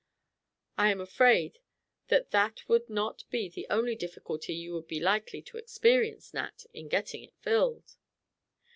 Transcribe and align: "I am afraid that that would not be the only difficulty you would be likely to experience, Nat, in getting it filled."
"I 0.79 0.89
am 0.89 0.99
afraid 0.99 1.59
that 2.07 2.31
that 2.31 2.67
would 2.67 2.89
not 2.89 3.23
be 3.29 3.47
the 3.49 3.67
only 3.69 3.93
difficulty 3.93 4.55
you 4.55 4.73
would 4.73 4.87
be 4.87 4.99
likely 4.99 5.43
to 5.43 5.57
experience, 5.57 6.33
Nat, 6.33 6.63
in 6.73 6.87
getting 6.89 7.21
it 7.21 7.35
filled." 7.41 7.97